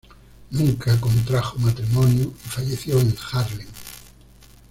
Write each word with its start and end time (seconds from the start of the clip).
Nunca 0.49 0.99
contrajo 0.99 1.59
matrimonio 1.59 2.23
y 2.33 2.49
falleció 2.49 2.97
en 2.99 3.15
Haarlem. 3.31 3.67